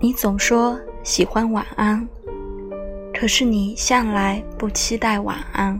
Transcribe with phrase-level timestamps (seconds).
[0.00, 2.08] 你总说喜欢晚安，
[3.12, 5.76] 可是你向来不期待晚安。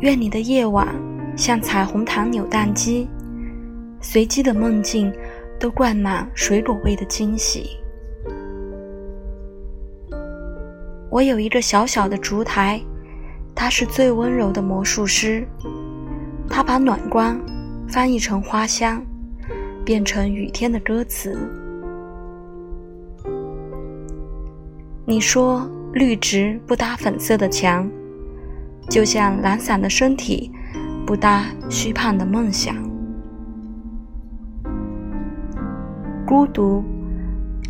[0.00, 0.92] 愿你的夜晚
[1.36, 3.08] 像彩虹糖扭蛋机，
[4.00, 5.12] 随机的梦境
[5.56, 7.78] 都灌满水果味的惊喜。
[11.10, 12.82] 我有一个小小的烛台，
[13.54, 15.46] 它是最温柔的魔术师，
[16.50, 17.40] 它把暖光
[17.86, 19.00] 翻译成花香，
[19.84, 21.38] 变成雨天的歌词。
[25.06, 27.90] 你说绿植不搭粉色的墙。
[28.90, 30.52] 就像懒散的身体，
[31.06, 32.76] 不搭虚胖的梦想。
[36.26, 36.84] 孤独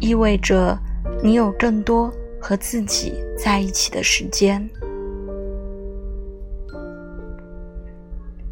[0.01, 0.77] 意味着
[1.23, 4.69] 你有更多和自己在一起的时间。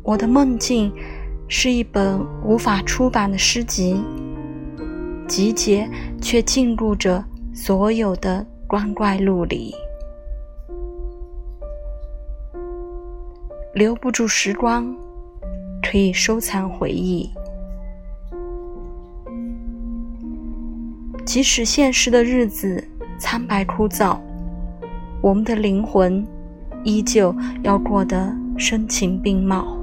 [0.05, 0.93] 我的梦境
[1.55, 4.03] 是一本无法出版的诗集，
[5.29, 5.87] 集结
[6.19, 7.23] 却禁锢着
[7.53, 9.71] 所有的光怪陆离。
[13.75, 14.97] 留不住时光，
[15.83, 17.31] 可以收藏回忆。
[21.27, 22.83] 即使现实的日子
[23.19, 24.19] 苍白枯燥，
[25.21, 26.27] 我们的灵魂
[26.83, 29.82] 依旧要过得声情并茂。